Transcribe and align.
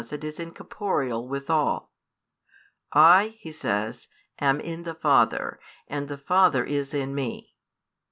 it 0.11 0.23
is 0.23 0.39
incorporeal 0.39 1.27
withal: 1.27 1.91
I, 2.91 3.35
He 3.39 3.51
says, 3.51 4.07
am 4.39 4.59
in 4.59 4.81
the 4.81 4.95
Father 4.95 5.59
and 5.87 6.07
the 6.07 6.17
Father 6.17 6.65
is 6.65 6.91
in 6.91 7.13
Me. 7.13 7.53